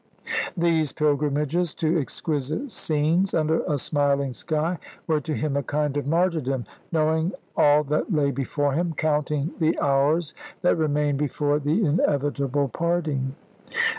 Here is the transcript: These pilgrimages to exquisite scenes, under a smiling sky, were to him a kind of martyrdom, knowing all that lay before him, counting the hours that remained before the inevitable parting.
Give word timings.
These 0.57 0.93
pilgrimages 0.93 1.75
to 1.75 1.99
exquisite 2.01 2.71
scenes, 2.71 3.35
under 3.35 3.61
a 3.67 3.77
smiling 3.77 4.33
sky, 4.33 4.79
were 5.05 5.21
to 5.21 5.35
him 5.35 5.55
a 5.55 5.61
kind 5.61 5.95
of 5.95 6.07
martyrdom, 6.07 6.65
knowing 6.91 7.33
all 7.55 7.83
that 7.83 8.11
lay 8.11 8.31
before 8.31 8.73
him, 8.73 8.95
counting 8.97 9.51
the 9.59 9.79
hours 9.79 10.33
that 10.63 10.75
remained 10.77 11.19
before 11.19 11.59
the 11.59 11.85
inevitable 11.85 12.67
parting. 12.69 13.35